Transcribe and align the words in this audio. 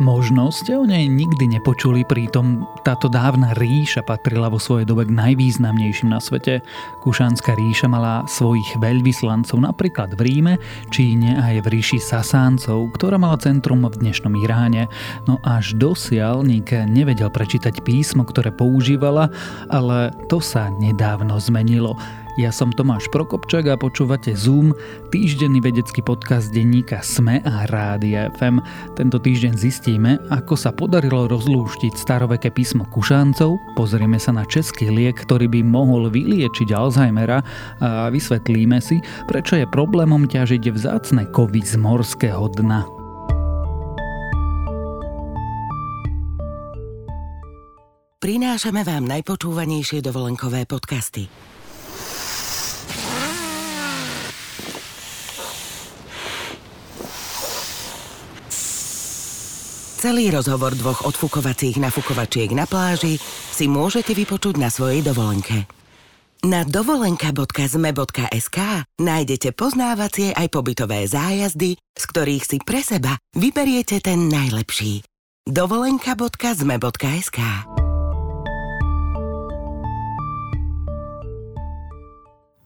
Možno 0.00 0.48
ste 0.48 0.80
o 0.80 0.88
nej 0.88 1.04
nikdy 1.12 1.60
nepočuli, 1.60 2.08
pritom 2.08 2.64
táto 2.88 3.12
dávna 3.12 3.52
ríša 3.52 4.00
patrila 4.00 4.48
vo 4.48 4.56
svojej 4.56 4.88
dobe 4.88 5.04
k 5.04 5.12
najvýznamnejším 5.12 6.08
na 6.08 6.16
svete. 6.16 6.64
Kušánska 7.04 7.52
ríša 7.52 7.84
mala 7.84 8.24
svojich 8.24 8.80
veľvyslancov 8.80 9.60
napríklad 9.60 10.16
v 10.16 10.24
Ríme, 10.24 10.54
Číne 10.88 11.36
aj 11.36 11.68
v 11.68 11.76
ríši 11.76 12.00
Sasáncov, 12.00 12.96
ktorá 12.96 13.20
mala 13.20 13.36
centrum 13.44 13.84
v 13.84 14.00
dnešnom 14.00 14.40
Iráne. 14.40 14.88
No 15.28 15.36
až 15.44 15.76
dosiaľ 15.76 16.48
nik 16.48 16.72
nevedel 16.72 17.28
prečítať 17.28 17.84
písmo, 17.84 18.24
ktoré 18.24 18.56
používala, 18.56 19.28
ale 19.68 20.16
to 20.32 20.40
sa 20.40 20.72
nedávno 20.80 21.36
zmenilo. 21.36 21.92
Ja 22.38 22.54
som 22.54 22.70
Tomáš 22.70 23.10
Prokopčak 23.10 23.66
a 23.66 23.74
počúvate 23.74 24.38
Zoom, 24.38 24.70
týždenný 25.10 25.58
vedecký 25.58 25.98
podcast 25.98 26.54
denníka 26.54 27.02
SME 27.02 27.42
a 27.42 27.66
Rádia 27.66 28.30
FM. 28.38 28.62
Tento 28.94 29.18
týždeň 29.18 29.58
zistíme, 29.58 30.14
ako 30.30 30.54
sa 30.54 30.70
podarilo 30.70 31.26
rozlúštiť 31.26 31.98
staroveké 31.98 32.54
písmo 32.54 32.86
kušancov, 32.94 33.58
pozrieme 33.74 34.22
sa 34.22 34.30
na 34.30 34.46
český 34.46 34.94
liek, 34.94 35.18
ktorý 35.26 35.50
by 35.50 35.66
mohol 35.66 36.06
vyliečiť 36.06 36.70
Alzheimera 36.70 37.42
a 37.82 38.06
vysvetlíme 38.14 38.78
si, 38.78 39.02
prečo 39.26 39.58
je 39.58 39.66
problémom 39.66 40.30
ťažiť 40.30 40.70
vzácne 40.70 41.26
kovy 41.34 41.66
z 41.66 41.82
morského 41.82 42.46
dna. 42.62 42.86
Prinášame 48.22 48.86
vám 48.86 49.08
najpočúvanejšie 49.08 49.98
dovolenkové 50.04 50.62
podcasty. 50.68 51.26
Celý 60.00 60.32
rozhovor 60.32 60.72
dvoch 60.72 61.04
odfukovacích 61.04 61.76
nafukovačiek 61.76 62.56
na 62.56 62.64
pláži 62.64 63.20
si 63.52 63.68
môžete 63.68 64.16
vypočuť 64.16 64.56
na 64.56 64.72
svojej 64.72 65.04
dovolenke. 65.04 65.68
Na 66.40 66.64
dovolenka.zme.sk 66.64 68.58
nájdete 68.96 69.52
poznávacie 69.52 70.32
aj 70.32 70.48
pobytové 70.48 71.04
zájazdy, 71.04 71.76
z 71.76 72.04
ktorých 72.16 72.44
si 72.48 72.56
pre 72.64 72.80
seba 72.80 73.20
vyberiete 73.36 74.00
ten 74.00 74.32
najlepší. 74.32 75.04
dovolenka.zme.sk 75.44 77.38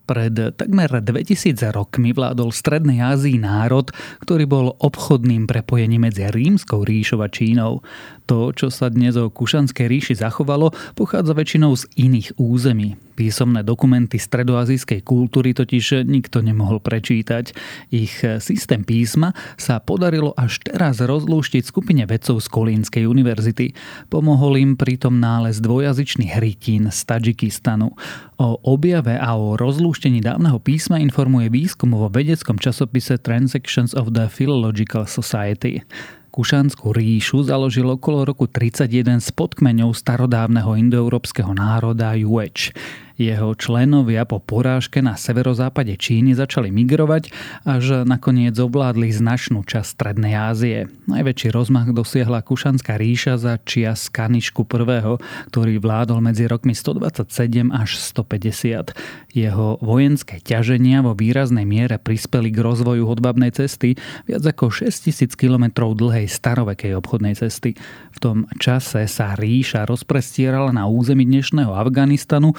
Pred 0.05 0.53
takmer 0.53 1.01
2000 1.01 1.57
rokmi 1.73 2.13
vládol 2.13 2.53
v 2.53 2.59
Strednej 2.61 2.99
Ázii 3.01 3.41
národ, 3.41 3.89
ktorý 4.21 4.45
bol 4.45 4.65
obchodným 4.77 5.49
prepojením 5.49 6.05
medzi 6.05 6.29
Rímskou 6.29 6.85
ríšou 6.85 7.25
a 7.25 7.29
Čínou. 7.29 7.81
To, 8.25 8.49
čo 8.49 8.73
sa 8.73 8.89
dnes 8.89 9.13
o 9.21 9.29
Kušanskej 9.29 9.85
ríši 9.85 10.13
zachovalo, 10.17 10.73
pochádza 10.97 11.37
väčšinou 11.37 11.77
z 11.77 11.85
iných 11.93 12.41
území. 12.41 12.97
Písomné 13.15 13.61
dokumenty 13.61 14.17
stredoazijskej 14.17 15.05
kultúry 15.05 15.53
totiž 15.53 16.03
nikto 16.03 16.41
nemohol 16.41 16.81
prečítať. 16.81 17.53
Ich 17.93 18.25
systém 18.43 18.81
písma 18.83 19.31
sa 19.55 19.77
podarilo 19.77 20.33
až 20.35 20.57
teraz 20.65 20.99
rozlúštiť 20.99 21.63
skupine 21.63 22.03
vedcov 22.09 22.41
z 22.41 22.47
Kolínskej 22.49 23.05
univerzity. 23.05 23.77
Pomohol 24.09 24.57
im 24.59 24.73
pritom 24.73 25.15
nález 25.21 25.61
dvojazyčných 25.61 26.35
rytín 26.41 26.89
z 26.89 26.99
Tadžikistanu. 27.05 27.93
O 28.41 28.59
objave 28.67 29.15
a 29.15 29.37
o 29.37 29.53
rozlúštení 29.55 30.19
dávneho 30.19 30.59
písma 30.59 30.97
informuje 30.97 31.53
výskum 31.53 31.93
vo 31.93 32.09
vedeckom 32.11 32.57
časopise 32.57 33.21
Transactions 33.21 33.95
of 33.95 34.11
the 34.11 34.27
Philological 34.27 35.07
Society. 35.07 35.85
Kušanskú 36.35 36.91
ríšu 36.91 37.47
založil 37.47 37.87
okolo 37.87 38.27
roku 38.27 38.51
31 38.51 39.23
s 39.23 39.31
podkmeňou 39.31 39.95
starodávneho 39.95 40.75
indoeurópskeho 40.75 41.55
národa 41.55 42.11
Jueč. 42.11 42.75
Jeho 43.15 43.55
členovia 43.55 44.27
po 44.27 44.43
porážke 44.43 44.99
na 44.99 45.15
severozápade 45.15 45.95
Číny 45.95 46.35
začali 46.35 46.67
migrovať, 46.67 47.31
až 47.63 48.03
nakoniec 48.03 48.59
ovládli 48.59 49.07
značnú 49.07 49.63
časť 49.63 49.87
Strednej 49.87 50.35
Ázie. 50.35 50.91
Najväčší 51.07 51.55
rozmach 51.55 51.87
dosiahla 51.95 52.43
Kušanská 52.43 52.99
ríša 52.99 53.39
za 53.39 53.55
čia 53.63 53.95
Kanišku 53.95 54.67
I., 54.67 55.15
ktorý 55.47 55.73
vládol 55.79 56.19
medzi 56.19 56.43
rokmi 56.43 56.75
127 56.75 57.71
až 57.71 57.95
150. 57.95 58.91
Jeho 59.31 59.79
vojenské 59.79 60.43
ťaženia 60.43 60.99
vo 60.99 61.15
výraznej 61.15 61.63
miere 61.63 61.95
prispeli 61.95 62.51
k 62.51 62.59
rozvoju 62.59 63.07
hodbabnej 63.07 63.55
cesty 63.55 63.95
viac 64.27 64.43
ako 64.43 64.71
6000 64.71 65.31
km 65.39 65.87
dlhej 65.95 66.27
starovekej 66.27 66.99
obchodnej 66.99 67.35
cesty. 67.39 67.79
V 68.11 68.17
tom 68.19 68.37
čase 68.59 69.07
sa 69.07 69.39
ríša 69.39 69.87
rozprestierala 69.87 70.75
na 70.75 70.87
území 70.87 71.23
dnešného 71.23 71.71
Afganistanu, 71.71 72.51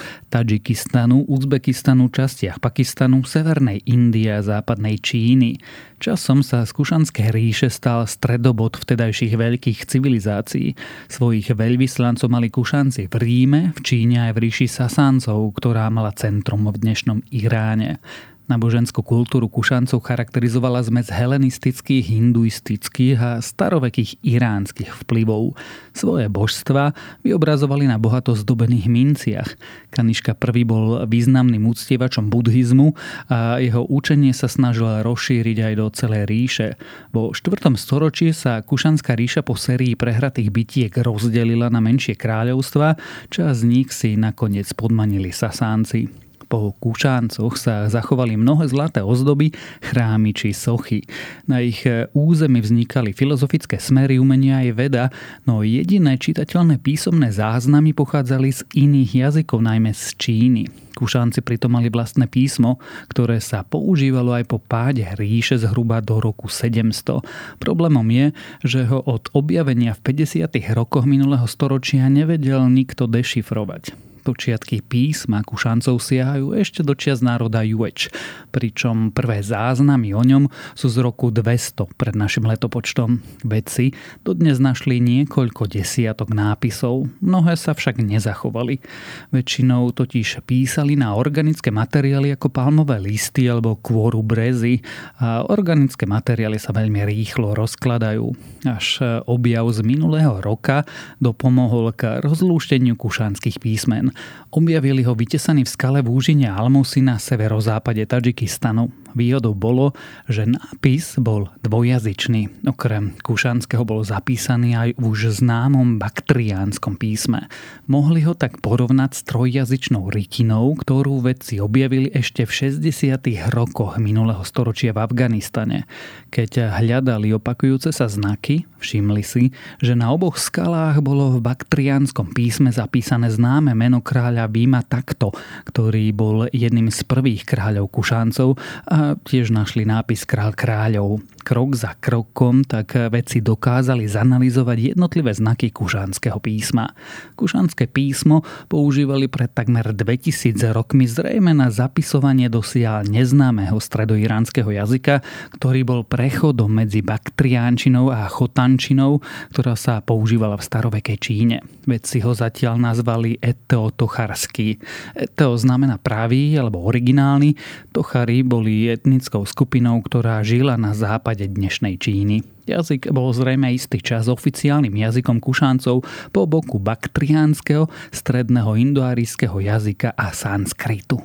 Tadžikistanu, 0.47 1.27
Uzbekistanu, 1.27 2.07
častiach 2.07 2.63
Pakistanu, 2.63 3.19
Severnej 3.27 3.83
Indie 3.83 4.31
a 4.31 4.39
západnej 4.39 4.95
Číny. 4.95 5.59
Časom 5.99 6.39
sa 6.39 6.63
z 6.63 6.71
Kušanské 6.71 7.35
ríše 7.35 7.67
stal 7.67 8.07
stredobod 8.07 8.79
vtedajších 8.79 9.35
veľkých 9.35 9.83
civilizácií. 9.83 10.71
Svojich 11.11 11.51
veľvyslancov 11.51 12.31
mali 12.31 12.47
Kušanci 12.47 13.11
v 13.11 13.15
Ríme, 13.19 13.61
v 13.75 13.79
Číne 13.83 14.31
aj 14.31 14.39
v 14.39 14.47
ríši 14.47 14.71
Sasáncov, 14.71 15.51
ktorá 15.59 15.91
mala 15.91 16.15
centrum 16.15 16.63
v 16.63 16.79
dnešnom 16.79 17.27
Iráne. 17.27 17.99
Náboženskú 18.47 19.03
kultúru 19.03 19.51
Kušancov 19.51 20.07
charakterizovala 20.07 20.79
zmes 20.79 21.11
helenistických, 21.11 22.15
hinduistických 22.15 23.17
a 23.19 23.31
starovekých 23.43 24.23
iránskych 24.23 25.03
vplyvov. 25.03 25.59
Svoje 25.91 26.31
božstva 26.31 26.95
vyobrazovali 27.27 27.91
na 27.91 27.99
bohato 27.99 28.31
zdobených 28.39 28.87
minciach. 28.87 29.49
Kaniška 29.91 30.39
I 30.39 30.63
bol 30.63 31.03
významným 31.03 31.67
úctievačom 31.67 32.31
buddhizmu 32.31 32.95
a 33.27 33.59
jeho 33.59 33.83
učenie 33.83 34.31
sa 34.31 34.47
snažil 34.47 35.03
rozšíriť 35.03 35.57
aj 35.67 35.73
do 35.75 35.85
celej 35.91 36.23
ríše. 36.31 36.67
Vo 37.11 37.35
4. 37.35 37.75
storočí 37.75 38.31
sa 38.31 38.63
Kušanská 38.63 39.19
ríša 39.19 39.43
po 39.43 39.59
sérii 39.59 39.99
prehratých 39.99 40.55
bytiek 40.55 40.91
rozdelila 41.03 41.67
na 41.67 41.83
menšie 41.83 42.15
kráľovstva, 42.15 42.95
čas 43.27 43.59
z 43.59 43.67
nich 43.67 43.91
si 43.91 44.15
nakoniec 44.15 44.71
podmanili 44.71 45.35
Sasánci. 45.35 46.26
Po 46.47 46.71
Kušáncoch 46.79 47.59
sa 47.59 47.91
zachovali 47.91 48.39
mnohé 48.39 48.71
zlaté 48.71 49.03
ozdoby, 49.03 49.51
chrámy 49.83 50.31
či 50.31 50.55
sochy. 50.55 51.03
Na 51.43 51.59
ich 51.59 51.83
e, 51.83 52.07
území 52.15 52.63
vznikali 52.63 53.11
filozofické 53.11 53.75
smery 53.83 54.15
umenia 54.15 54.63
aj 54.63 54.69
veda, 54.71 55.05
no 55.43 55.59
jediné 55.67 56.15
čitateľné 56.15 56.79
písomné 56.79 57.35
záznamy 57.35 57.91
pochádzali 57.91 58.49
z 58.55 58.63
iných 58.79 59.11
jazykov, 59.27 59.59
najmä 59.59 59.91
z 59.91 60.15
Číny. 60.15 60.63
Kušánci 60.97 61.45
pritom 61.45 61.77
mali 61.77 61.91
vlastné 61.91 62.25
písmo, 62.25 62.81
ktoré 63.11 63.37
sa 63.43 63.61
používalo 63.61 64.33
aj 64.33 64.49
po 64.49 64.57
páde 64.57 65.05
ríše 65.19 65.59
zhruba 65.61 65.99
do 65.99 66.17
roku 66.17 66.49
700. 66.49 67.21
Problémom 67.61 68.07
je, 68.07 68.25
že 68.63 68.81
ho 68.87 69.03
od 69.03 69.29
objavenia 69.35 69.93
v 69.93 70.15
50. 70.15 70.47
rokoch 70.73 71.05
minulého 71.05 71.45
storočia 71.45 72.09
nevedel 72.09 72.65
nikto 72.71 73.05
dešifrovať. 73.05 74.06
Počiatky 74.27 74.83
písma 74.83 75.39
Kušancov 75.39 76.03
siahajú 76.03 76.51
ešte 76.51 76.83
do 76.83 76.91
čias 76.99 77.23
národa 77.23 77.63
Jueč, 77.63 78.11
pričom 78.51 79.15
prvé 79.15 79.39
záznamy 79.39 80.11
o 80.11 80.19
ňom 80.19 80.51
sú 80.75 80.91
z 80.91 80.99
roku 80.99 81.31
200 81.31 81.95
pred 81.95 82.11
našim 82.11 82.43
letopočtom. 82.43 83.23
Vedci 83.47 83.95
dodnes 84.27 84.59
našli 84.59 84.99
niekoľko 84.99 85.71
desiatok 85.71 86.35
nápisov, 86.35 87.07
mnohé 87.23 87.55
sa 87.55 87.71
však 87.71 88.03
nezachovali. 88.03 88.83
Väčšinou 89.31 89.95
totiž 89.95 90.43
písali 90.43 90.99
na 90.99 91.15
organické 91.15 91.71
materiály 91.71 92.35
ako 92.35 92.51
palmové 92.51 92.99
listy 92.99 93.47
alebo 93.47 93.79
kôru 93.79 94.19
brezy 94.27 94.83
a 95.23 95.47
organické 95.47 96.03
materiály 96.03 96.59
sa 96.59 96.75
veľmi 96.75 96.99
rýchlo 97.07 97.55
rozkladajú. 97.55 98.35
Až 98.67 98.99
objav 99.23 99.71
z 99.71 99.87
minulého 99.87 100.43
roka 100.43 100.83
dopomohol 101.23 101.95
k 101.95 102.19
rozlúšteniu 102.19 102.99
kušanských 102.99 103.63
písmen. 103.63 104.11
Objavili 104.47 105.03
ho 105.03 105.11
vytesaný 105.11 105.67
v 105.67 105.73
skale 105.75 105.99
v 105.99 106.07
úžine 106.07 106.47
Almusy 106.47 107.03
na 107.03 107.19
severozápade 107.19 108.07
Tadžikistanu. 108.07 108.87
Výhodou 109.17 109.57
bolo, 109.57 109.97
že 110.29 110.45
nápis 110.45 111.17
bol 111.17 111.49
dvojazyčný. 111.65 112.69
Okrem 112.69 113.17
kušanského 113.25 113.81
bol 113.81 114.05
zapísaný 114.05 114.77
aj 114.77 114.89
v 114.95 115.03
už 115.03 115.41
známom 115.41 115.97
baktriánskom 115.97 116.95
písme. 116.95 117.49
Mohli 117.89 118.23
ho 118.29 118.37
tak 118.37 118.61
porovnať 118.61 119.11
s 119.17 119.21
trojjazyčnou 119.25 120.13
rytinou, 120.13 120.77
ktorú 120.77 121.19
vedci 121.25 121.57
objavili 121.57 122.13
ešte 122.13 122.45
v 122.45 122.77
60. 122.77 123.51
rokoch 123.51 123.97
minulého 123.97 124.45
storočia 124.45 124.93
v 124.93 125.01
Afganistane. 125.01 125.89
Keď 126.29 126.77
hľadali 126.77 127.33
opakujúce 127.33 127.89
sa 127.89 128.05
znaky, 128.05 128.69
všimli 128.77 129.23
si, 129.25 129.49
že 129.81 129.97
na 129.97 130.13
oboch 130.13 130.37
skalách 130.37 131.01
bolo 131.01 131.35
v 131.35 131.43
baktriánskom 131.43 132.31
písme 132.37 132.69
zapísané 132.69 133.33
známe 133.33 133.73
meno 133.73 133.97
kráľa 134.07 134.47
Bíma 134.47 134.87
Takto, 134.87 135.35
ktorý 135.67 136.15
bol 136.15 136.47
jedným 136.55 136.87
z 136.87 137.03
prvých 137.03 137.43
kráľov 137.43 137.91
Kušancov 137.91 138.55
a 138.87 139.19
tiež 139.19 139.51
našli 139.51 139.83
nápis 139.83 140.23
Král 140.23 140.55
kráľov. 140.55 141.19
Krok 141.47 141.79
za 141.79 141.95
krokom, 141.95 142.67
tak 142.67 143.07
vedci 143.07 143.39
dokázali 143.39 144.03
zanalizovať 144.03 144.91
jednotlivé 144.91 145.31
znaky 145.31 145.71
kušanského 145.71 146.43
písma. 146.43 146.91
Kušanské 147.39 147.87
písmo 147.87 148.43
používali 148.67 149.31
pred 149.31 149.47
takmer 149.47 149.95
2000 149.95 150.59
rokmi 150.75 151.07
zrejme 151.07 151.55
na 151.55 151.71
zapisovanie 151.71 152.51
dosiaľ 152.51 153.07
neznámeho 153.07 153.79
stredoiránskeho 153.79 154.75
jazyka, 154.75 155.23
ktorý 155.55 155.87
bol 155.87 156.03
prechodom 156.03 156.67
medzi 156.67 156.99
baktriánčinou 156.99 158.11
a 158.11 158.27
chotančinou, 158.27 159.23
ktorá 159.55 159.79
sa 159.79 160.03
používala 160.03 160.59
v 160.59 160.67
starovekej 160.67 161.17
Číne. 161.21 161.63
Vedci 161.87 162.19
ho 162.27 162.35
zatiaľ 162.35 162.75
nazvali 162.91 163.39
eteotocharský. 163.39 164.83
Eteo 165.15 165.55
znamená 165.55 165.95
pravý 165.95 166.59
alebo 166.59 166.83
originálny, 166.83 167.55
tochary 167.95 168.43
boli 168.43 168.91
etnickou 168.91 169.47
skupinou, 169.47 170.03
ktorá 170.03 170.43
žila 170.43 170.75
na 170.75 170.91
západe 170.97 171.36
dnešnej 171.45 172.01
Číny. 172.01 172.41
Jazyk 172.65 173.13
bol 173.13 173.29
zrejme 173.29 173.69
istý 173.69 174.01
čas 174.01 174.25
oficiálnym 174.25 174.97
jazykom 174.97 175.37
kušancov 175.37 176.01
po 176.33 176.41
boku 176.49 176.81
baktriánskeho, 176.81 177.85
stredného 178.09 178.73
indoarijského 178.73 179.61
jazyka 179.61 180.17
a 180.17 180.33
sanskritu. 180.33 181.21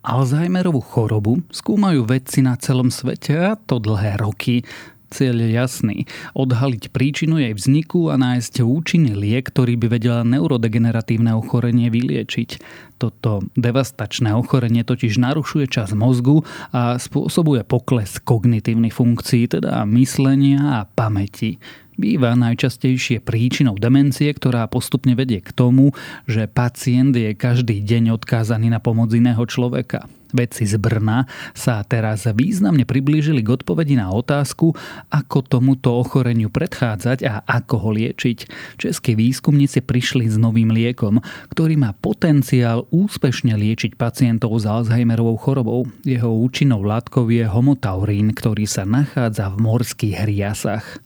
Alzheimerovú 0.00 0.80
chorobu 0.80 1.44
skúmajú 1.52 2.08
vedci 2.08 2.40
na 2.40 2.56
celom 2.56 2.88
svete 2.88 3.36
a 3.36 3.52
to 3.52 3.76
dlhé 3.76 4.16
roky. 4.16 4.64
Cieľ 5.10 5.42
je 5.42 5.50
jasný. 5.58 5.96
Odhaliť 6.38 6.94
príčinu 6.94 7.42
jej 7.42 7.50
vzniku 7.50 8.14
a 8.14 8.16
nájsť 8.16 8.62
účinný 8.62 9.18
liek, 9.18 9.50
ktorý 9.50 9.74
by 9.74 9.86
vedela 9.90 10.22
neurodegeneratívne 10.22 11.34
ochorenie 11.34 11.90
vyliečiť. 11.90 12.62
Toto 13.02 13.42
devastačné 13.58 14.30
ochorenie 14.38 14.86
totiž 14.86 15.18
narušuje 15.18 15.66
čas 15.66 15.90
mozgu 15.98 16.46
a 16.70 16.94
spôsobuje 16.94 17.66
pokles 17.66 18.22
kognitívnych 18.22 18.94
funkcií, 18.94 19.50
teda 19.50 19.82
myslenia 19.90 20.78
a 20.78 20.80
pamäti 20.86 21.58
býva 22.00 22.32
najčastejšie 22.38 23.20
príčinou 23.20 23.76
demencie, 23.76 24.32
ktorá 24.32 24.64
postupne 24.70 25.12
vedie 25.12 25.44
k 25.44 25.52
tomu, 25.52 25.92
že 26.24 26.48
pacient 26.48 27.12
je 27.12 27.36
každý 27.36 27.84
deň 27.84 28.16
odkázaný 28.16 28.72
na 28.72 28.80
pomoc 28.80 29.12
iného 29.12 29.42
človeka. 29.44 30.08
Vedci 30.30 30.66
z 30.66 30.78
Brna 30.78 31.26
sa 31.52 31.82
teraz 31.82 32.26
významne 32.30 32.86
priblížili 32.86 33.42
k 33.42 33.60
odpovedi 33.60 33.98
na 33.98 34.10
otázku, 34.14 34.74
ako 35.10 35.38
tomuto 35.46 35.98
ochoreniu 35.98 36.48
predchádzať 36.48 37.18
a 37.26 37.34
ako 37.46 37.74
ho 37.82 37.90
liečiť. 37.96 38.38
Českí 38.78 39.18
výskumníci 39.18 39.82
prišli 39.82 40.30
s 40.30 40.36
novým 40.38 40.70
liekom, 40.70 41.18
ktorý 41.50 41.74
má 41.80 41.90
potenciál 41.96 42.86
úspešne 42.94 43.54
liečiť 43.54 43.98
pacientov 43.98 44.54
s 44.58 44.64
Alzheimerovou 44.66 45.36
chorobou. 45.40 45.90
Jeho 46.06 46.30
účinnou 46.30 46.82
látkou 46.82 47.26
je 47.30 47.44
homotaurín, 47.46 48.32
ktorý 48.32 48.64
sa 48.64 48.86
nachádza 48.86 49.50
v 49.50 49.56
morských 49.66 50.14
hriasach. 50.26 51.02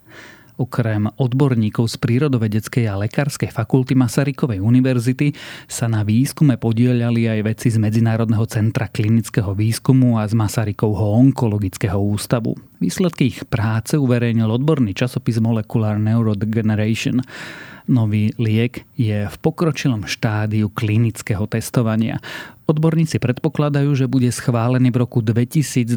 Okrem 0.55 1.11
odborníkov 1.19 1.91
z 1.91 1.97
prírodovedeckej 1.99 2.87
a 2.87 2.95
lekárskej 3.03 3.51
fakulty 3.51 3.99
Masarykovej 3.99 4.63
univerzity 4.63 5.35
sa 5.67 5.91
na 5.91 6.07
výskume 6.07 6.55
podielali 6.63 7.27
aj 7.27 7.41
vedci 7.43 7.75
z 7.75 7.83
Medzinárodného 7.83 8.47
centra 8.47 8.87
klinického 8.87 9.51
výskumu 9.51 10.15
a 10.15 10.23
z 10.31 10.39
Masarykovho 10.39 11.19
onkologického 11.27 11.99
ústavu. 11.99 12.55
Výsledky 12.79 13.35
ich 13.35 13.43
práce 13.51 13.99
uverejnil 13.99 14.47
odborný 14.47 14.95
časopis 14.95 15.43
Molecular 15.43 15.99
Neurodegeneration. 15.99 17.19
Nový 17.85 18.33
liek 18.41 18.89
je 18.97 19.29
v 19.29 19.37
pokročilom 19.45 20.09
štádiu 20.09 20.73
klinického 20.73 21.45
testovania. 21.45 22.17
Odborníci 22.65 23.21
predpokladajú, 23.21 23.93
že 23.93 24.09
bude 24.09 24.33
schválený 24.33 24.89
v 24.89 25.05
roku 25.05 25.21
2025. 25.21 25.93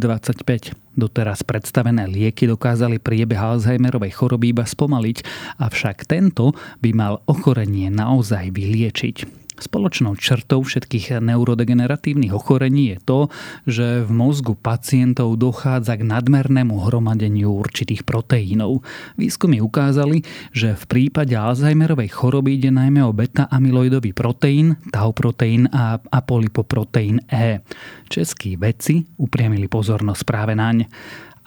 Doteraz 0.99 1.47
predstavené 1.47 2.03
lieky 2.11 2.43
dokázali 2.43 2.99
priebeh 2.99 3.39
Alzheimerovej 3.39 4.11
choroby 4.19 4.51
iba 4.51 4.67
spomaliť, 4.67 5.23
avšak 5.63 6.03
tento 6.03 6.51
by 6.83 6.91
mal 6.91 7.23
ochorenie 7.23 7.87
naozaj 7.87 8.51
vyliečiť. 8.51 9.46
Spoločnou 9.57 10.13
črtou 10.13 10.61
všetkých 10.61 11.17
neurodegeneratívnych 11.17 12.29
ochorení 12.29 12.93
je 12.93 12.97
to, 13.01 13.19
že 13.65 14.05
v 14.05 14.11
mozgu 14.13 14.53
pacientov 14.53 15.33
dochádza 15.41 15.97
k 15.97 16.05
nadmernému 16.05 16.77
hromadeniu 16.85 17.57
určitých 17.57 18.05
proteínov. 18.05 18.85
Výskumy 19.17 19.57
ukázali, 19.57 20.21
že 20.53 20.77
v 20.77 20.83
prípade 20.85 21.33
Alzheimerovej 21.33 22.13
choroby 22.13 22.61
ide 22.61 22.69
najmä 22.69 23.01
o 23.01 23.11
beta-amyloidový 23.11 24.13
proteín, 24.13 24.77
tau 24.93 25.09
proteín 25.09 25.65
a 25.73 25.97
apolipoproteín 25.97 27.25
E. 27.25 27.65
Českí 28.07 28.55
vedci 28.55 29.09
upriamili 29.17 29.65
pozornosť 29.65 30.21
práve 30.21 30.53
naň. 30.53 30.85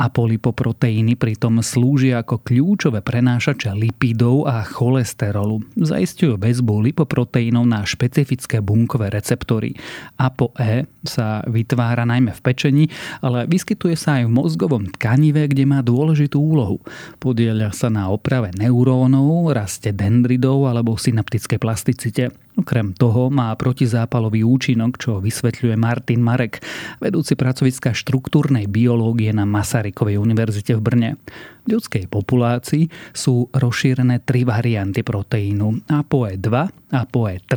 Apolipoproteíny 0.00 1.20
pritom 1.20 1.60
slúžia 1.60 2.24
ako 2.24 2.40
kľúčové 2.40 3.04
prenášače 3.04 3.76
lipidov 3.76 4.48
a 4.48 4.64
cholesterolu. 4.64 5.60
Zaistujú 5.76 6.40
väzbu 6.40 6.88
lipoproteínov 6.88 7.68
na 7.68 7.84
špecifické 7.84 8.64
bunkové 8.64 9.12
receptory. 9.12 9.76
ApoE 10.16 10.88
sa 11.04 11.44
vytvára 11.44 12.08
najmä 12.08 12.32
v 12.32 12.40
pečení, 12.40 12.84
ale 13.20 13.44
vyskytuje 13.44 13.92
sa 13.92 14.24
aj 14.24 14.32
v 14.32 14.34
mozgovom 14.40 14.88
tkanive, 14.88 15.44
kde 15.52 15.68
má 15.68 15.84
dôležitú 15.84 16.40
úlohu. 16.40 16.80
Podieľa 17.20 17.76
sa 17.76 17.92
na 17.92 18.08
oprave 18.08 18.56
neurónov, 18.56 19.52
raste 19.52 19.92
dendridov 19.92 20.64
alebo 20.64 20.96
synaptickej 20.96 21.60
plasticite. 21.60 22.32
Okrem 22.58 22.90
toho 22.98 23.30
má 23.30 23.54
protizápalový 23.54 24.42
účinok, 24.42 24.98
čo 24.98 25.22
vysvetľuje 25.22 25.78
Martin 25.78 26.18
Marek, 26.18 26.58
vedúci 26.98 27.38
pracoviska 27.38 27.94
štruktúrnej 27.94 28.66
biológie 28.66 29.30
na 29.30 29.46
Masarykovej 29.46 30.18
univerzite 30.18 30.74
v 30.74 30.82
Brne. 30.82 31.10
V 31.62 31.78
ľudskej 31.78 32.10
populácii 32.10 33.14
sú 33.14 33.46
rozšírené 33.54 34.26
tri 34.26 34.42
varianty 34.42 35.06
proteínu 35.06 35.86
ApoE2, 35.86 36.48
ApoE3 36.90 37.52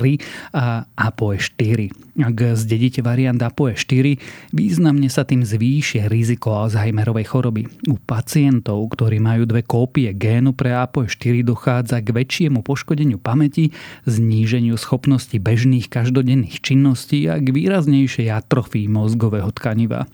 a 0.54 0.86
ApoE4. 0.86 2.13
Ak 2.14 2.38
zdedíte 2.38 3.02
variant 3.02 3.42
ApoE4, 3.42 4.22
významne 4.54 5.10
sa 5.10 5.26
tým 5.26 5.42
zvýši 5.42 6.06
riziko 6.06 6.54
Alzheimerovej 6.54 7.26
choroby. 7.26 7.66
U 7.90 7.98
pacientov, 7.98 8.86
ktorí 8.94 9.18
majú 9.18 9.50
dve 9.50 9.66
kópie 9.66 10.14
génu 10.14 10.54
pre 10.54 10.78
ApoE4, 10.78 11.42
dochádza 11.42 12.06
k 12.06 12.14
väčšiemu 12.14 12.62
poškodeniu 12.62 13.18
pamäti, 13.18 13.74
zníženiu 14.06 14.78
schopnosti 14.78 15.34
bežných 15.34 15.90
každodenných 15.90 16.62
činností 16.62 17.26
a 17.26 17.42
k 17.42 17.50
výraznejšej 17.50 18.30
atrofii 18.30 18.86
mozgového 18.94 19.50
tkaniva. 19.50 20.06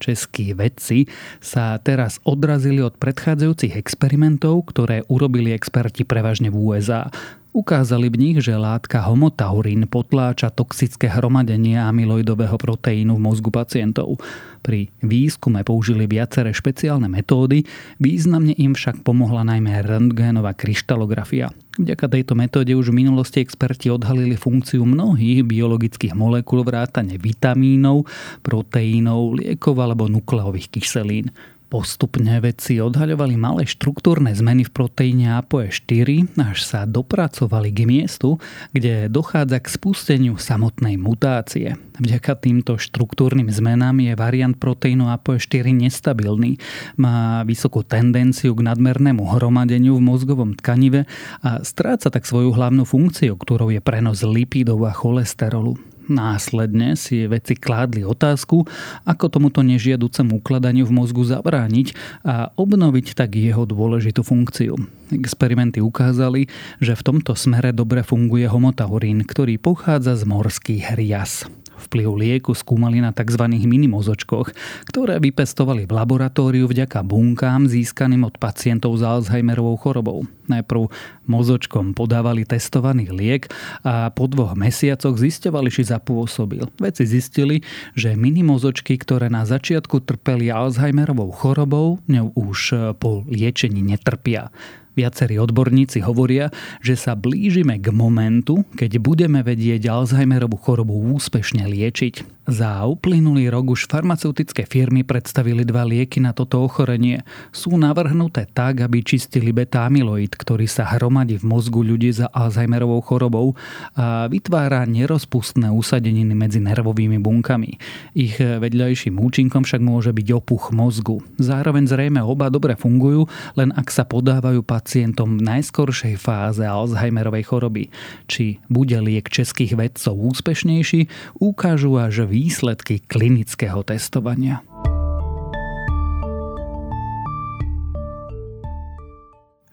Českí 0.00 0.56
vedci 0.56 1.12
sa 1.44 1.76
teraz 1.76 2.24
odrazili 2.24 2.80
od 2.80 2.96
predchádzajúcich 2.96 3.76
experimentov, 3.76 4.72
ktoré 4.72 5.04
urobili 5.12 5.52
experti 5.52 6.08
prevažne 6.08 6.48
v 6.48 6.56
USA. 6.72 7.12
Ukázali 7.54 8.10
v 8.10 8.18
nich, 8.18 8.42
že 8.42 8.58
látka 8.58 9.06
homotaurín 9.06 9.86
potláča 9.86 10.50
toxické 10.50 11.06
hromadenie 11.06 11.78
amyloidového 11.78 12.58
proteínu 12.58 13.14
v 13.14 13.24
mozgu 13.30 13.54
pacientov. 13.54 14.18
Pri 14.58 14.90
výskume 15.06 15.62
použili 15.62 16.10
viaceré 16.10 16.50
špeciálne 16.50 17.06
metódy, 17.06 17.62
významne 18.02 18.58
im 18.58 18.74
však 18.74 19.06
pomohla 19.06 19.46
najmä 19.46 19.86
rentgénová 19.86 20.50
kryštalografia. 20.58 21.54
Vďaka 21.78 22.10
tejto 22.10 22.34
metóde 22.34 22.74
už 22.74 22.90
v 22.90 23.06
minulosti 23.06 23.38
experti 23.38 23.86
odhalili 23.86 24.34
funkciu 24.34 24.82
mnohých 24.82 25.46
biologických 25.46 26.18
molekúl 26.18 26.66
vrátane 26.66 27.22
vitamínov, 27.22 28.10
proteínov, 28.42 29.38
liekov 29.38 29.78
alebo 29.78 30.10
nukleových 30.10 30.74
kyselín. 30.74 31.30
Postupne 31.74 32.38
vedci 32.38 32.78
odhaľovali 32.78 33.34
malé 33.34 33.66
štruktúrne 33.66 34.30
zmeny 34.30 34.62
v 34.62 34.70
proteíne 34.70 35.34
ApoE4, 35.42 36.38
až 36.38 36.62
sa 36.62 36.86
dopracovali 36.86 37.74
k 37.74 37.82
miestu, 37.82 38.38
kde 38.70 39.10
dochádza 39.10 39.58
k 39.58 39.74
spusteniu 39.74 40.38
samotnej 40.38 40.94
mutácie. 40.94 41.74
Vďaka 41.98 42.38
týmto 42.38 42.78
štruktúrnym 42.78 43.50
zmenám 43.50 44.06
je 44.06 44.14
variant 44.14 44.54
proteínu 44.54 45.10
ApoE4 45.18 45.74
nestabilný, 45.74 46.62
má 46.94 47.42
vysokú 47.42 47.82
tendenciu 47.82 48.54
k 48.54 48.70
nadmernému 48.70 49.26
hromadeniu 49.34 49.98
v 49.98 50.06
mozgovom 50.14 50.54
tkanive 50.54 51.10
a 51.42 51.58
stráca 51.66 52.06
tak 52.06 52.22
svoju 52.22 52.54
hlavnú 52.54 52.86
funkciu, 52.86 53.34
ktorou 53.34 53.74
je 53.74 53.82
prenos 53.82 54.22
lipidov 54.22 54.78
a 54.86 54.94
cholesterolu. 54.94 55.74
Následne 56.04 57.00
si 57.00 57.24
vedci 57.24 57.56
kládli 57.56 58.04
otázku, 58.04 58.68
ako 59.08 59.24
tomuto 59.32 59.64
nežiaducemu 59.64 60.44
ukladaniu 60.44 60.84
v 60.84 60.92
mozgu 60.92 61.24
zabrániť 61.24 61.96
a 62.24 62.52
obnoviť 62.52 63.16
tak 63.16 63.40
jeho 63.40 63.64
dôležitú 63.64 64.20
funkciu. 64.20 64.76
Experimenty 65.12 65.80
ukázali, 65.80 66.52
že 66.80 66.92
v 66.92 67.04
tomto 67.04 67.32
smere 67.32 67.72
dobre 67.72 68.04
funguje 68.04 68.44
homotaurín, 68.44 69.24
ktorý 69.24 69.56
pochádza 69.56 70.20
z 70.20 70.28
morských 70.28 70.92
rias. 70.92 71.48
Vplyv 71.84 72.08
lieku 72.16 72.52
skúmali 72.56 73.04
na 73.04 73.12
tzv. 73.12 73.44
minimozočkoch, 73.44 74.56
ktoré 74.88 75.20
vypestovali 75.20 75.84
v 75.84 75.92
laboratóriu 75.92 76.64
vďaka 76.64 77.04
bunkám 77.04 77.68
získaným 77.68 78.24
od 78.24 78.40
pacientov 78.40 78.96
s 78.96 79.02
Alzheimerovou 79.04 79.76
chorobou. 79.76 80.24
Najprv 80.48 80.88
mozočkom 81.28 81.92
podávali 81.92 82.44
testovaný 82.44 83.12
liek 83.12 83.52
a 83.84 84.08
po 84.12 84.28
dvoch 84.28 84.56
mesiacoch 84.56 85.16
zisťovali, 85.16 85.68
či 85.68 85.88
zapôsobil. 85.88 86.68
Veci 86.80 87.04
zistili, 87.04 87.60
že 87.92 88.16
minimozočky, 88.16 88.96
ktoré 88.96 89.28
na 89.28 89.44
začiatku 89.44 90.04
trpeli 90.04 90.48
Alzheimerovou 90.48 91.32
chorobou, 91.32 92.00
ňou 92.08 92.32
už 92.36 92.92
po 93.00 93.24
liečení 93.28 93.84
netrpia. 93.84 94.48
Viacerí 94.94 95.42
odborníci 95.42 95.98
hovoria, 96.06 96.54
že 96.78 96.94
sa 96.94 97.18
blížime 97.18 97.82
k 97.82 97.90
momentu, 97.90 98.62
keď 98.78 99.02
budeme 99.02 99.42
vedieť 99.42 99.90
Alzheimerovú 99.90 100.54
chorobu 100.58 100.94
úspešne 101.18 101.66
liečiť. 101.66 102.43
Za 102.44 102.84
uplynulý 102.84 103.48
rok 103.48 103.72
už 103.72 103.88
farmaceutické 103.88 104.68
firmy 104.68 105.00
predstavili 105.00 105.64
dva 105.64 105.80
lieky 105.88 106.20
na 106.20 106.36
toto 106.36 106.60
ochorenie. 106.60 107.24
Sú 107.56 107.72
navrhnuté 107.80 108.44
tak, 108.52 108.84
aby 108.84 109.00
čistili 109.00 109.48
beta-amyloid, 109.48 110.36
ktorý 110.36 110.68
sa 110.68 110.84
hromadí 110.84 111.40
v 111.40 111.48
mozgu 111.48 111.80
ľudí 111.80 112.12
za 112.12 112.28
Alzheimerovou 112.28 113.00
chorobou 113.00 113.56
a 113.96 114.28
vytvára 114.28 114.84
nerozpustné 114.84 115.72
usadeniny 115.72 116.36
medzi 116.36 116.60
nervovými 116.60 117.16
bunkami. 117.16 117.80
Ich 118.12 118.36
vedľajším 118.36 119.16
účinkom 119.16 119.64
však 119.64 119.80
môže 119.80 120.12
byť 120.12 120.28
opuch 120.36 120.68
mozgu. 120.68 121.24
Zároveň 121.40 121.88
zrejme 121.88 122.20
oba 122.20 122.52
dobre 122.52 122.76
fungujú, 122.76 123.24
len 123.56 123.72
ak 123.72 123.88
sa 123.88 124.04
podávajú 124.04 124.60
pacientom 124.60 125.40
v 125.40 125.48
najskoršej 125.48 126.20
fáze 126.20 126.60
Alzheimerovej 126.60 127.48
choroby. 127.48 127.88
Či 128.28 128.60
bude 128.68 129.00
liek 129.00 129.32
českých 129.32 129.80
vedcov 129.80 130.12
úspešnejší, 130.12 131.08
ukážu 131.40 131.96
až 131.96 132.28
výsledky 132.34 132.98
klinického 132.98 133.82
testovania. 133.82 134.58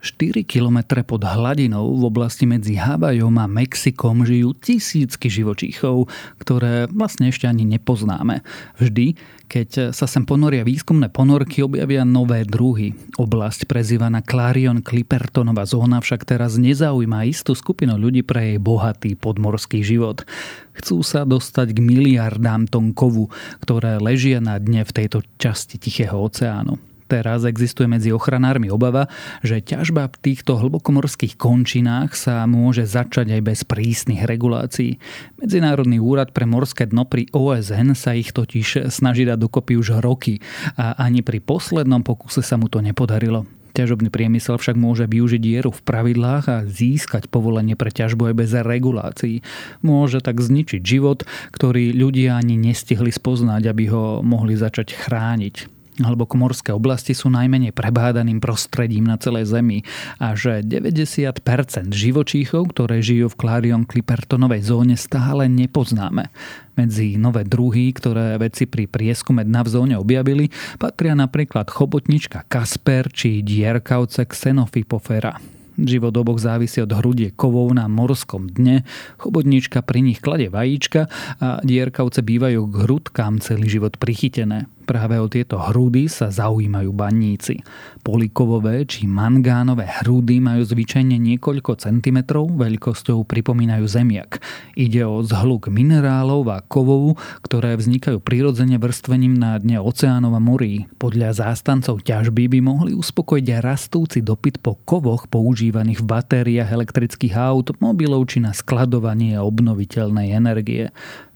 Štyri 0.01 0.41
kilometre 0.41 1.05
pod 1.05 1.21
hladinou 1.21 1.93
v 1.93 2.09
oblasti 2.09 2.49
medzi 2.49 2.73
Havajom 2.73 3.37
a 3.37 3.45
Mexikom 3.45 4.25
žijú 4.25 4.57
tisícky 4.57 5.29
živočíchov, 5.29 6.09
ktoré 6.41 6.89
vlastne 6.89 7.29
ešte 7.29 7.45
ani 7.45 7.69
nepoznáme. 7.69 8.41
Vždy, 8.81 9.13
keď 9.45 9.93
sa 9.93 10.09
sem 10.09 10.25
ponoria 10.25 10.65
výskumné 10.65 11.13
ponorky, 11.13 11.61
objavia 11.61 12.01
nové 12.01 12.41
druhy. 12.49 12.97
Oblasť 13.21 13.69
prezývaná 13.69 14.25
Clarion 14.25 14.81
Clippertonová 14.81 15.69
zóna 15.69 16.01
však 16.01 16.25
teraz 16.25 16.57
nezaujíma 16.57 17.29
istú 17.29 17.53
skupinu 17.53 17.93
ľudí 17.93 18.25
pre 18.25 18.55
jej 18.55 18.59
bohatý 18.59 19.13
podmorský 19.13 19.85
život. 19.85 20.25
Chcú 20.81 21.05
sa 21.05 21.29
dostať 21.29 21.77
k 21.77 21.79
miliardám 21.79 22.65
tón 22.65 22.97
kovu, 22.97 23.29
ktoré 23.61 24.01
ležia 24.01 24.41
na 24.41 24.57
dne 24.57 24.81
v 24.81 24.95
tejto 24.97 25.21
časti 25.37 25.77
Tichého 25.77 26.17
oceánu. 26.17 26.90
Teraz 27.11 27.43
existuje 27.43 27.91
medzi 27.91 28.15
ochranármi 28.15 28.71
obava, 28.71 29.11
že 29.43 29.59
ťažba 29.59 30.07
v 30.15 30.31
týchto 30.31 30.55
hlbokomorských 30.55 31.35
končinách 31.35 32.15
sa 32.15 32.47
môže 32.47 32.87
začať 32.87 33.35
aj 33.35 33.41
bez 33.43 33.59
prísnych 33.67 34.23
regulácií. 34.23 34.95
Medzinárodný 35.35 35.99
úrad 35.99 36.31
pre 36.31 36.47
morské 36.47 36.87
dno 36.87 37.03
pri 37.03 37.27
OSN 37.35 37.99
sa 37.99 38.15
ich 38.15 38.31
totiž 38.31 38.87
snaží 38.87 39.27
dať 39.27 39.43
dokopy 39.43 39.75
už 39.75 39.99
roky 39.99 40.39
a 40.79 40.95
ani 41.03 41.19
pri 41.19 41.43
poslednom 41.43 41.99
pokuse 41.99 42.39
sa 42.39 42.55
mu 42.55 42.71
to 42.71 42.79
nepodarilo. 42.79 43.43
Ťažobný 43.75 44.07
priemysel 44.07 44.55
však 44.55 44.79
môže 44.79 45.03
využiť 45.03 45.41
dieru 45.43 45.75
v 45.75 45.83
pravidlách 45.83 46.45
a 46.47 46.63
získať 46.63 47.27
povolenie 47.27 47.75
pre 47.75 47.91
ťažbu 47.91 48.31
aj 48.31 48.35
bez 48.39 48.55
regulácií. 48.55 49.43
Môže 49.83 50.23
tak 50.23 50.39
zničiť 50.39 50.79
život, 50.79 51.27
ktorý 51.51 51.91
ľudia 51.91 52.39
ani 52.39 52.55
nestihli 52.55 53.11
spoznať, 53.11 53.67
aby 53.67 53.91
ho 53.91 54.23
mohli 54.23 54.55
začať 54.55 54.95
chrániť 54.95 55.80
alebo 55.99 56.23
komorské 56.23 56.71
oblasti 56.71 57.11
sú 57.11 57.27
najmenej 57.27 57.75
prebádaným 57.75 58.39
prostredím 58.39 59.03
na 59.03 59.19
celej 59.19 59.51
Zemi 59.51 59.83
a 60.23 60.31
že 60.39 60.63
90% 60.63 61.43
živočíchov, 61.91 62.71
ktoré 62.71 63.03
žijú 63.03 63.27
v 63.27 63.35
Clarion 63.35 63.83
Clippertonovej 63.83 64.63
zóne 64.63 64.95
stále 64.95 65.51
nepoznáme. 65.51 66.31
Medzi 66.79 67.19
nové 67.19 67.43
druhy, 67.43 67.91
ktoré 67.91 68.39
veci 68.39 68.63
pri 68.63 68.87
prieskume 68.87 69.43
dna 69.43 69.61
v 69.67 69.69
zóne 69.69 69.95
objavili, 69.99 70.47
patria 70.79 71.11
napríklad 71.11 71.67
chobotnička 71.67 72.47
Kasper 72.47 73.11
či 73.11 73.43
dierkavce 73.43 74.23
Xenophypofera. 74.23 75.35
Život 75.81 76.13
oboch 76.19 76.39
závisí 76.39 76.83
od 76.83 76.91
hrudie 76.91 77.31
kovov 77.31 77.71
na 77.71 77.87
morskom 77.87 78.51
dne, 78.51 78.83
chobotnička 79.17 79.79
pri 79.81 80.03
nich 80.03 80.19
klade 80.19 80.51
vajíčka 80.51 81.07
a 81.39 81.63
dierkavce 81.63 82.19
bývajú 82.21 82.61
k 82.67 82.75
hrudkám 82.85 83.39
celý 83.39 83.67
život 83.67 83.95
prichytené. 83.95 84.67
Práve 84.91 85.23
o 85.23 85.31
tieto 85.31 85.55
hrudy 85.55 86.11
sa 86.11 86.27
zaujímajú 86.27 86.91
baníci. 86.91 87.63
Polikovové 88.03 88.83
či 88.83 89.07
mangánové 89.07 89.87
hrudy 89.87 90.43
majú 90.43 90.67
zvyčajne 90.67 91.15
niekoľko 91.15 91.79
centimetrov, 91.79 92.51
veľkosťou 92.59 93.23
pripomínajú 93.23 93.87
zemiak. 93.87 94.43
Ide 94.75 95.07
o 95.07 95.23
zhluk 95.23 95.71
minerálov 95.71 96.43
a 96.51 96.59
kovov, 96.59 97.15
ktoré 97.39 97.79
vznikajú 97.79 98.19
prirodzene 98.19 98.75
vrstvením 98.75 99.31
na 99.31 99.55
dne 99.63 99.79
oceánov 99.79 100.35
a 100.35 100.43
morí. 100.43 100.91
Podľa 100.99 101.39
zástancov 101.39 102.03
ťažby 102.03 102.51
by 102.51 102.59
mohli 102.59 102.91
uspokojiť 102.91 103.63
rastúci 103.63 104.19
dopyt 104.19 104.59
po 104.59 104.75
kovoch 104.83 105.31
používaných 105.31 106.03
v 106.03 106.09
batériách 106.19 106.67
elektrických 106.67 107.39
aut, 107.39 107.71
mobilov 107.79 108.27
či 108.27 108.43
na 108.43 108.51
skladovanie 108.51 109.39
obnoviteľnej 109.39 110.35
energie. 110.35 110.91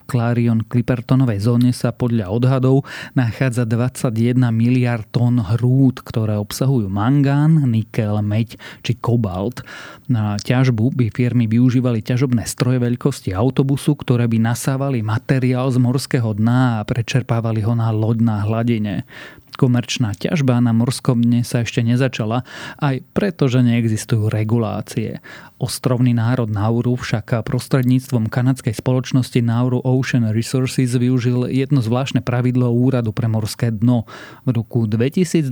Clarion 0.05 0.63
Clippertonovej 0.63 1.43
zóne 1.43 1.73
sa 1.73 1.91
podľa 1.91 2.31
odhadov 2.31 2.85
nachádza 3.17 3.65
21 3.65 4.37
miliard 4.53 5.03
tón 5.09 5.41
hrúd, 5.41 5.99
ktoré 6.05 6.37
obsahujú 6.37 6.87
mangán, 6.87 7.65
nikel, 7.67 8.21
meď 8.21 8.55
či 8.85 8.95
kobalt. 8.95 9.65
Na 10.05 10.37
ťažbu 10.37 10.93
by 10.93 11.09
firmy 11.09 11.49
využívali 11.49 12.05
ťažobné 12.05 12.45
stroje 12.45 12.77
veľkosti 12.79 13.33
autobusu, 13.33 13.97
ktoré 13.97 14.29
by 14.29 14.37
nasávali 14.39 15.01
materiál 15.01 15.73
z 15.73 15.81
morského 15.81 16.37
dna 16.37 16.79
a 16.79 16.85
prečerpávali 16.85 17.65
ho 17.65 17.73
na 17.73 17.89
loď 17.89 18.17
na 18.21 18.37
hladine. 18.45 19.03
Komerčná 19.55 20.11
ťažba 20.11 20.59
na 20.59 20.75
morskom 20.75 21.23
dne 21.23 21.47
sa 21.47 21.63
ešte 21.63 21.79
nezačala, 21.79 22.43
aj 22.75 22.99
preto, 23.15 23.47
že 23.47 23.63
neexistujú 23.63 24.27
regulácie. 24.27 25.23
Ostrovný 25.55 26.11
národ 26.11 26.51
Nauru 26.51 26.99
však 26.99 27.39
prostredníctvom 27.47 28.27
kanadskej 28.27 28.75
spoločnosti 28.75 29.39
Nauru 29.39 29.79
Ocean 29.95 30.27
Resources 30.35 30.91
využil 30.99 31.47
jedno 31.47 31.79
zvláštne 31.79 32.19
pravidlo 32.19 32.67
úradu 32.67 33.15
pre 33.15 33.31
morské 33.31 33.71
dno. 33.71 34.03
V 34.43 34.51
roku 34.51 34.83
2021 34.83 35.47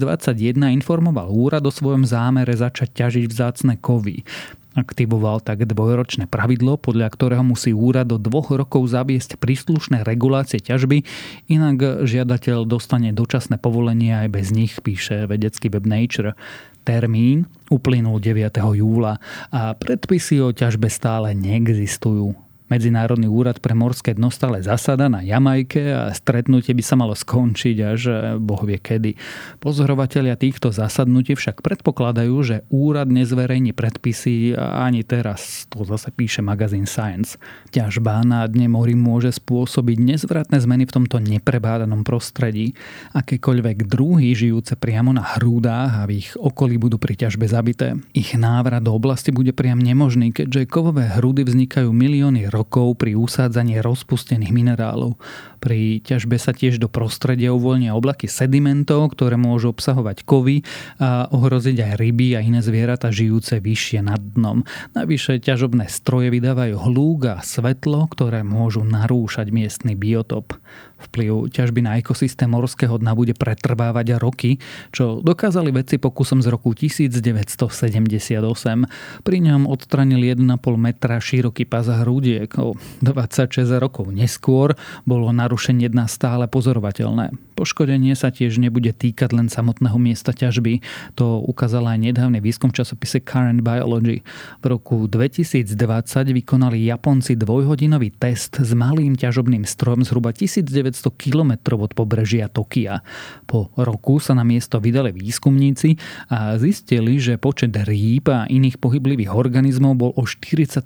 informoval 0.76 1.32
úrad 1.32 1.64
o 1.64 1.72
svojom 1.72 2.04
zámere 2.04 2.52
začať 2.52 2.92
ťažiť 2.92 3.24
vzácne 3.32 3.80
kovy. 3.80 4.28
Aktivoval 4.74 5.38
tak 5.38 5.70
dvojročné 5.70 6.26
pravidlo, 6.26 6.82
podľa 6.82 7.14
ktorého 7.14 7.46
musí 7.46 7.78
úrad 7.78 8.10
do 8.10 8.18
dvoch 8.18 8.50
rokov 8.50 8.90
zaviesť 8.90 9.38
príslušné 9.38 10.02
regulácie 10.02 10.58
ťažby, 10.58 11.06
inak 11.46 12.04
žiadateľ 12.10 12.66
dostane 12.66 13.14
dočasné 13.14 13.62
povolenie 13.62 14.18
aj 14.26 14.28
bez 14.34 14.50
nich, 14.50 14.74
píše 14.82 15.30
vedecký 15.30 15.70
web 15.70 15.86
Nature. 15.86 16.34
Termín 16.84 17.48
uplynul 17.72 18.20
9. 18.20 18.60
júla 18.76 19.22
a 19.54 19.78
predpisy 19.78 20.42
o 20.44 20.50
ťažbe 20.52 20.90
stále 20.90 21.32
neexistujú. 21.38 22.43
Medzinárodný 22.74 23.30
úrad 23.30 23.62
pre 23.62 23.78
morské 23.78 24.18
dno 24.18 24.34
stále 24.34 24.66
zasada 24.66 25.06
na 25.06 25.22
Jamajke 25.22 25.94
a 25.94 26.10
stretnutie 26.10 26.74
by 26.74 26.82
sa 26.82 26.98
malo 26.98 27.14
skončiť 27.14 27.78
až 27.86 28.02
e, 28.10 28.14
boh 28.42 28.66
vie 28.66 28.82
kedy. 28.82 29.14
Pozorovatelia 29.62 30.34
týchto 30.34 30.74
zasadnutí 30.74 31.38
však 31.38 31.62
predpokladajú, 31.62 32.34
že 32.42 32.66
úrad 32.74 33.14
nezverejní 33.14 33.78
predpisy 33.78 34.58
ani 34.58 35.06
teraz. 35.06 35.70
To 35.70 35.86
zase 35.86 36.10
píše 36.10 36.42
magazín 36.42 36.90
Science. 36.90 37.38
Ťažba 37.70 38.26
na 38.26 38.42
dne 38.50 38.74
mori 38.74 38.98
môže 38.98 39.30
spôsobiť 39.38 39.98
nezvratné 40.02 40.58
zmeny 40.58 40.90
v 40.90 40.96
tomto 40.98 41.22
neprebádanom 41.22 42.02
prostredí. 42.02 42.74
Akékoľvek 43.14 43.86
druhy 43.86 44.34
žijúce 44.34 44.74
priamo 44.82 45.14
na 45.14 45.22
hrúdách 45.38 46.02
a 46.02 46.10
v 46.10 46.26
ich 46.26 46.34
okolí 46.42 46.82
budú 46.82 46.98
pri 46.98 47.22
ťažbe 47.22 47.46
zabité. 47.46 48.02
Ich 48.18 48.34
návrat 48.34 48.82
do 48.82 48.98
oblasti 48.98 49.30
bude 49.30 49.54
priam 49.54 49.78
nemožný, 49.78 50.34
keďže 50.34 50.66
kovové 50.66 51.06
hrúdy 51.14 51.46
vznikajú 51.46 51.94
milióny 51.94 52.50
rokov 52.50 52.63
rokov 52.64 52.96
pri 52.96 53.20
usádzaní 53.20 53.84
rozpustených 53.84 54.56
minerálov. 54.56 55.20
Pri 55.60 56.00
ťažbe 56.00 56.40
sa 56.40 56.56
tiež 56.56 56.80
do 56.80 56.88
prostredia 56.88 57.52
uvoľnia 57.52 57.92
oblaky 57.92 58.32
sedimentov, 58.32 59.12
ktoré 59.12 59.36
môžu 59.36 59.76
obsahovať 59.76 60.24
kovy 60.24 60.64
a 61.04 61.28
ohroziť 61.28 61.78
aj 61.84 61.92
ryby 62.00 62.40
a 62.40 62.44
iné 62.44 62.64
zvieratá 62.64 63.12
žijúce 63.12 63.60
vyššie 63.60 64.00
nad 64.08 64.20
dnom. 64.20 64.64
Navyše 64.96 65.44
ťažobné 65.44 65.92
stroje 65.92 66.32
vydávajú 66.32 66.80
hlúk 66.80 67.20
a 67.28 67.36
svetlo, 67.44 68.08
ktoré 68.08 68.48
môžu 68.48 68.88
narúšať 68.88 69.52
miestny 69.52 70.00
biotop. 70.00 70.56
Vplyv 71.04 71.52
ťažby 71.52 71.84
na 71.84 72.00
ekosystém 72.00 72.48
morského 72.48 72.96
dna 72.96 73.12
bude 73.12 73.36
pretrvávať 73.36 74.16
roky, 74.24 74.64
čo 74.96 75.20
dokázali 75.20 75.76
vedci 75.76 76.00
pokusom 76.00 76.40
z 76.40 76.48
roku 76.48 76.72
1978. 76.72 78.40
Pri 79.20 79.38
ňom 79.44 79.68
odstranili 79.68 80.32
1,5 80.32 80.64
metra 80.80 81.20
široký 81.20 81.68
pas 81.68 81.84
hrudiek. 81.84 82.48
O 82.54 82.78
26 83.02 83.66
rokov 83.82 84.14
neskôr 84.14 84.78
bolo 85.10 85.34
narušenie 85.34 85.90
dna 85.90 86.06
stále 86.06 86.46
pozorovateľné. 86.46 87.34
Poškodenie 87.54 88.14
sa 88.14 88.30
tiež 88.30 88.62
nebude 88.62 88.94
týkať 88.94 89.34
len 89.34 89.50
samotného 89.50 89.98
miesta 89.98 90.34
ťažby. 90.34 90.82
To 91.18 91.42
ukázal 91.42 91.86
aj 91.86 91.98
nedávny 92.02 92.42
výskum 92.42 92.70
v 92.70 92.82
časopise 92.82 93.22
Current 93.22 93.62
Biology. 93.66 94.26
V 94.62 94.66
roku 94.70 95.06
2020 95.10 95.74
vykonali 96.34 96.86
Japonci 96.90 97.38
dvojhodinový 97.38 98.14
test 98.14 98.62
s 98.62 98.72
malým 98.74 99.18
ťažobným 99.18 99.66
strojom 99.66 100.06
zhruba 100.06 100.34
1900 100.34 101.10
km 101.14 101.78
od 101.78 101.94
pobrežia 101.94 102.50
Tokia. 102.50 103.02
Po 103.50 103.74
roku 103.78 104.18
sa 104.22 104.38
na 104.38 104.46
miesto 104.46 104.78
vydali 104.78 105.14
výskumníci 105.14 105.98
a 106.30 106.58
zistili, 106.58 107.18
že 107.18 107.42
počet 107.42 107.74
rýb 107.74 108.30
a 108.30 108.46
iných 108.50 108.82
pohyblivých 108.82 109.34
organizmov 109.34 109.94
bol 109.98 110.12
o 110.14 110.26
43% 110.26 110.82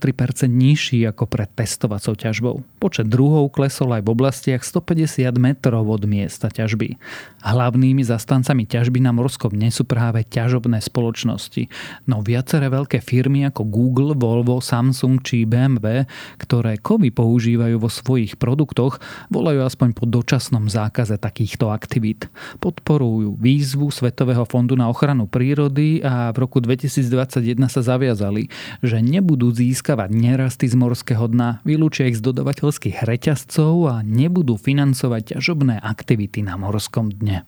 nižší 0.48 1.08
ako 1.08 1.28
pred 1.28 1.47
testovacou 1.56 2.18
ťažbou. 2.18 2.56
Počet 2.84 3.08
druhov 3.08 3.54
klesol 3.54 3.96
aj 3.96 4.04
v 4.04 4.12
oblastiach 4.12 4.62
150 4.66 5.32
metrov 5.40 5.88
od 5.88 6.04
miesta 6.04 6.52
ťažby. 6.52 7.00
Hlavnými 7.48 8.04
zastancami 8.04 8.68
ťažby 8.68 9.00
na 9.00 9.16
morskom 9.16 9.56
dne 9.56 9.72
sú 9.72 9.88
práve 9.88 10.28
ťažobné 10.28 10.84
spoločnosti. 10.84 11.72
No 12.10 12.20
viaceré 12.20 12.68
veľké 12.68 13.00
firmy 13.00 13.48
ako 13.48 13.64
Google, 13.64 14.12
Volvo, 14.18 14.60
Samsung 14.60 15.24
či 15.24 15.48
BMW, 15.48 16.04
ktoré 16.42 16.76
kovy 16.82 17.14
používajú 17.14 17.80
vo 17.80 17.88
svojich 17.88 18.36
produktoch, 18.36 19.00
volajú 19.32 19.64
aspoň 19.64 19.96
po 19.96 20.04
dočasnom 20.04 20.68
zákaze 20.68 21.16
takýchto 21.16 21.70
aktivít. 21.70 22.28
Podporujú 22.60 23.38
výzvu 23.38 23.94
Svetového 23.94 24.44
fondu 24.44 24.74
na 24.74 24.90
ochranu 24.90 25.30
prírody 25.30 26.02
a 26.02 26.34
v 26.34 26.44
roku 26.44 26.60
2021 26.60 27.56
sa 27.70 27.86
zaviazali, 27.86 28.50
že 28.82 29.00
nebudú 29.00 29.54
získavať 29.54 30.10
nerasty 30.12 30.66
z 30.66 30.76
morského 30.76 31.30
dna, 31.30 31.37
vylúčia 31.64 32.10
ich 32.10 32.18
z 32.18 32.26
dodavateľských 32.34 33.06
reťazcov 33.06 33.74
a 33.88 33.96
nebudú 34.02 34.58
financovať 34.58 35.38
ťažobné 35.38 35.80
aktivity 35.80 36.42
na 36.42 36.58
morskom 36.58 37.14
dne. 37.14 37.46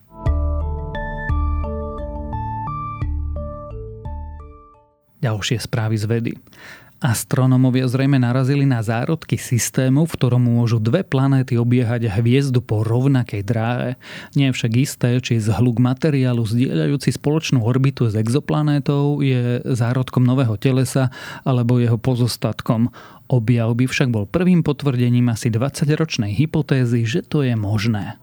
Ďalšie 5.20 5.60
správy 5.60 5.96
z 6.00 6.06
vedy. 6.08 6.32
Astronómovia 7.00 7.88
zrejme 7.88 8.20
narazili 8.20 8.68
na 8.68 8.84
zárodky 8.84 9.40
systému, 9.40 10.04
v 10.04 10.16
ktorom 10.20 10.52
môžu 10.52 10.84
dve 10.84 11.08
planéty 11.08 11.56
obiehať 11.56 12.12
hviezdu 12.12 12.60
po 12.60 12.84
rovnakej 12.84 13.40
dráhe. 13.48 13.96
Nie 14.36 14.52
je 14.52 14.56
však 14.60 14.72
isté, 14.76 15.10
či 15.24 15.40
zhluk 15.40 15.80
materiálu 15.80 16.44
zdieľajúci 16.44 17.16
spoločnú 17.16 17.64
orbitu 17.64 18.12
s 18.12 18.20
exoplanétou 18.20 19.24
je 19.24 19.64
zárodkom 19.64 20.28
nového 20.28 20.60
telesa 20.60 21.08
alebo 21.48 21.80
jeho 21.80 21.96
pozostatkom. 21.96 22.92
Objav 23.30 23.78
by 23.78 23.86
však 23.86 24.10
bol 24.10 24.26
prvým 24.26 24.66
potvrdením 24.66 25.30
asi 25.30 25.54
20-ročnej 25.54 26.34
hypotézy, 26.34 27.06
že 27.06 27.22
to 27.22 27.46
je 27.46 27.54
možné. 27.54 28.18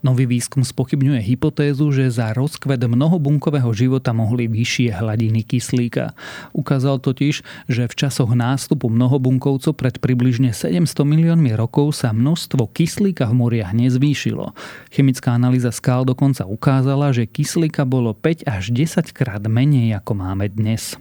Nový 0.00 0.24
výskum 0.24 0.64
spochybňuje 0.64 1.20
hypotézu, 1.20 1.92
že 1.92 2.08
za 2.08 2.32
rozkvet 2.32 2.80
mnohobunkového 2.88 3.68
života 3.76 4.16
mohli 4.16 4.48
vyššie 4.48 4.96
hladiny 4.96 5.44
kyslíka. 5.44 6.16
Ukázal 6.56 7.04
totiž, 7.04 7.44
že 7.68 7.84
v 7.84 7.94
časoch 7.94 8.32
nástupu 8.32 8.88
mnohobunkovcov 8.88 9.76
pred 9.76 10.00
približne 10.00 10.56
700 10.56 11.04
miliónmi 11.04 11.52
rokov 11.52 12.00
sa 12.00 12.16
množstvo 12.16 12.72
kyslíka 12.72 13.28
v 13.28 13.34
moriach 13.44 13.76
nezvýšilo. 13.76 14.56
Chemická 14.88 15.36
analýza 15.36 15.68
skál 15.68 16.08
dokonca 16.08 16.48
ukázala, 16.48 17.12
že 17.12 17.28
kyslíka 17.28 17.84
bolo 17.84 18.16
5 18.16 18.48
až 18.48 18.72
10 18.72 19.12
krát 19.12 19.44
menej 19.44 20.00
ako 20.00 20.16
máme 20.16 20.48
dnes. 20.48 20.96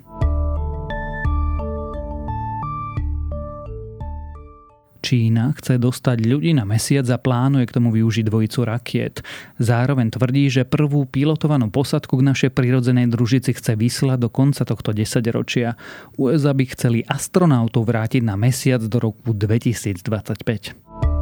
Čína 5.09 5.57
chce 5.57 5.81
dostať 5.81 6.21
ľudí 6.21 6.53
na 6.53 6.69
mesiac 6.69 7.01
a 7.09 7.17
plánuje 7.17 7.65
k 7.65 7.81
tomu 7.81 7.89
využiť 7.89 8.29
dvojicu 8.29 8.61
rakiet. 8.61 9.25
Zároveň 9.57 10.13
tvrdí, 10.13 10.53
že 10.53 10.69
prvú 10.69 11.09
pilotovanú 11.09 11.73
posadku 11.73 12.13
k 12.21 12.29
našej 12.29 12.53
prirodzenej 12.53 13.09
družici 13.09 13.57
chce 13.57 13.73
vyslať 13.73 14.21
do 14.21 14.29
konca 14.29 14.61
tohto 14.69 14.93
desaťročia. 14.93 15.73
USA 16.13 16.53
by 16.53 16.65
chceli 16.77 17.01
astronautov 17.09 17.89
vrátiť 17.89 18.21
na 18.21 18.37
mesiac 18.37 18.85
do 18.85 19.01
roku 19.01 19.33
2025. 19.33 21.18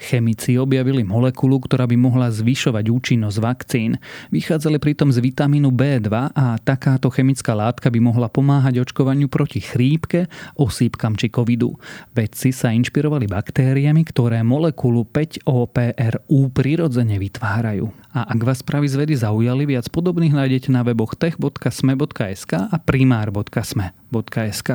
Chemici 0.00 0.56
objavili 0.56 1.04
molekulu, 1.04 1.60
ktorá 1.60 1.84
by 1.84 1.96
mohla 2.00 2.32
zvyšovať 2.32 2.88
účinnosť 2.88 3.38
vakcín. 3.38 4.00
Vychádzali 4.32 4.80
pritom 4.80 5.12
z 5.12 5.20
vitamínu 5.20 5.68
B2 5.68 6.32
a 6.32 6.56
takáto 6.56 7.12
chemická 7.12 7.52
látka 7.52 7.92
by 7.92 8.00
mohla 8.00 8.32
pomáhať 8.32 8.80
očkovaniu 8.80 9.28
proti 9.28 9.60
chrípke, 9.60 10.32
osýpkam 10.56 11.20
či 11.20 11.28
covidu. 11.28 11.76
Vedci 12.16 12.56
sa 12.56 12.72
inšpirovali 12.72 13.28
baktériami, 13.28 14.00
ktoré 14.08 14.40
molekulu 14.40 15.04
5-OPRU 15.04 16.40
prirodzene 16.56 17.20
vytvárajú. 17.20 17.92
A 18.10 18.26
ak 18.26 18.40
vás 18.42 18.64
správy 18.64 18.90
z 18.90 18.96
vedy 18.98 19.14
zaujali, 19.14 19.68
viac 19.68 19.86
podobných 19.92 20.34
nájdete 20.34 20.72
na 20.74 20.82
weboch 20.82 21.14
tech.sme.sk 21.14 22.52
a 22.56 22.76
primár.sme.sk. 22.80 24.70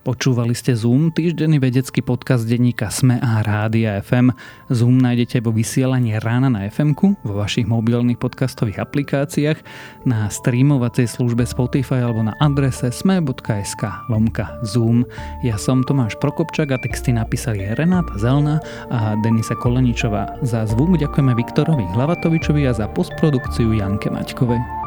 Počúvali 0.00 0.56
ste 0.56 0.72
Zoom, 0.72 1.12
týždenný 1.12 1.60
vedecký 1.60 2.00
podcast 2.00 2.48
denníka 2.48 2.88
Sme 2.88 3.20
a 3.20 3.44
Rádia 3.44 4.00
FM. 4.00 4.32
Zoom 4.72 4.96
nájdete 4.96 5.44
vo 5.44 5.52
vysielaní 5.52 6.16
rána 6.16 6.48
na 6.48 6.64
fm 6.72 6.96
vo 7.20 7.36
vašich 7.36 7.68
mobilných 7.68 8.16
podcastových 8.16 8.80
aplikáciách, 8.80 9.60
na 10.08 10.32
streamovacej 10.32 11.04
službe 11.04 11.44
Spotify 11.44 12.00
alebo 12.00 12.24
na 12.24 12.32
adrese 12.40 12.88
sme.sk 12.88 13.82
lomka 14.08 14.48
Zoom. 14.64 15.04
Ja 15.44 15.60
som 15.60 15.84
Tomáš 15.84 16.16
Prokopčak 16.16 16.72
a 16.72 16.80
texty 16.80 17.12
napísali 17.12 17.68
Renáta 17.76 18.16
Zelna 18.16 18.56
a 18.88 19.20
Denisa 19.20 19.52
Koleničová. 19.52 20.40
Za 20.40 20.64
zvuk 20.64 20.96
ďakujeme 20.96 21.36
Viktorovi 21.36 21.84
Hlavatovičovi 21.92 22.64
a 22.64 22.72
za 22.72 22.88
postprodukciu 22.88 23.76
Janke 23.76 24.08
Maťkovej. 24.08 24.79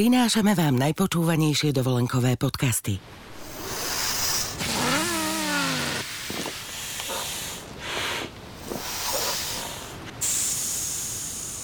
Prinášame 0.00 0.56
vám 0.56 0.80
najpočúvanejšie 0.80 1.76
dovolenkové 1.76 2.40
podcasty. 2.40 2.96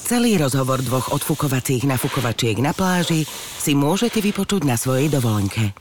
Celý 0.04 0.36
rozhovor 0.36 0.84
dvoch 0.84 1.16
odfukovacích 1.16 1.88
nafukovačiek 1.88 2.60
na 2.60 2.76
pláži 2.76 3.24
si 3.56 3.72
môžete 3.72 4.20
vypočuť 4.20 4.68
na 4.68 4.76
svojej 4.76 5.08
dovolenke. 5.08 5.72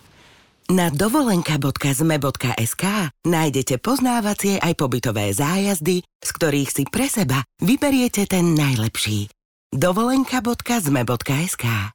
Na 0.72 0.88
dovolenka.zme.sk 0.88 2.84
nájdete 3.28 3.84
poznávacie 3.84 4.63
aj 4.63 4.80
pobytové 4.80 5.36
zájazdy, 5.36 6.08
z 6.08 6.30
ktorých 6.32 6.72
si 6.72 6.88
pre 6.88 7.12
seba 7.12 7.44
vyberiete 7.60 8.24
ten 8.32 8.56
najlepší. 8.56 9.28
dovolenka.zme.sk 9.76 11.91